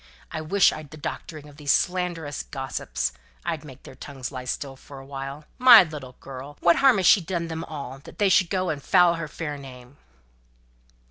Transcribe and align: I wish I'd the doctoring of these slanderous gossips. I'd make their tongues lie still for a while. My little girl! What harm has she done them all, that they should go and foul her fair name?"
I 0.31 0.41
wish 0.41 0.73
I'd 0.73 0.89
the 0.89 0.97
doctoring 0.97 1.47
of 1.47 1.57
these 1.57 1.71
slanderous 1.71 2.41
gossips. 2.41 3.13
I'd 3.45 3.63
make 3.63 3.83
their 3.83 3.93
tongues 3.93 4.31
lie 4.31 4.45
still 4.45 4.75
for 4.75 4.97
a 4.97 5.05
while. 5.05 5.45
My 5.59 5.83
little 5.83 6.13
girl! 6.19 6.57
What 6.59 6.77
harm 6.77 6.97
has 6.97 7.05
she 7.05 7.21
done 7.21 7.49
them 7.49 7.63
all, 7.65 7.99
that 8.05 8.17
they 8.17 8.27
should 8.29 8.49
go 8.49 8.71
and 8.71 8.81
foul 8.81 9.13
her 9.13 9.27
fair 9.27 9.59
name?" 9.59 9.97